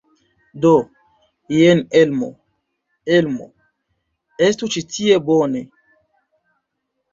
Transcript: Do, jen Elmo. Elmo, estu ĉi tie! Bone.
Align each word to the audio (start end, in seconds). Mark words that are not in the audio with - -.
Do, 0.63 0.69
jen 1.57 1.83
Elmo. 1.99 2.29
Elmo, 3.19 3.47
estu 4.49 4.73
ĉi 4.79 4.85
tie! 4.97 5.23
Bone. 5.31 5.65